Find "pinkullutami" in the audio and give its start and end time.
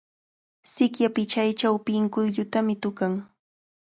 1.85-2.73